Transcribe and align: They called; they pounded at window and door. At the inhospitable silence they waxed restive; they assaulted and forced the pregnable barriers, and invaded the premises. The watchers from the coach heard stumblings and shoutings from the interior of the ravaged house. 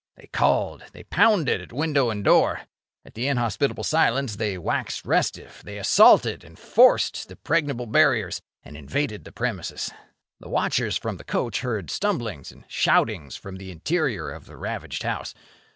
They 0.15 0.25
called; 0.25 0.83
they 0.93 1.03
pounded 1.03 1.61
at 1.61 1.71
window 1.71 2.09
and 2.09 2.23
door. 2.23 2.61
At 3.05 3.13
the 3.13 3.27
inhospitable 3.27 3.83
silence 3.83 4.35
they 4.35 4.57
waxed 4.57 5.05
restive; 5.05 5.61
they 5.63 5.77
assaulted 5.77 6.43
and 6.43 6.57
forced 6.57 7.27
the 7.27 7.35
pregnable 7.35 7.85
barriers, 7.85 8.41
and 8.63 8.75
invaded 8.75 9.25
the 9.25 9.31
premises. 9.31 9.91
The 10.39 10.49
watchers 10.49 10.97
from 10.97 11.17
the 11.17 11.23
coach 11.23 11.59
heard 11.61 11.91
stumblings 11.91 12.51
and 12.51 12.63
shoutings 12.67 13.35
from 13.37 13.57
the 13.57 13.69
interior 13.69 14.31
of 14.31 14.45
the 14.47 14.57
ravaged 14.57 15.03
house. 15.03 15.35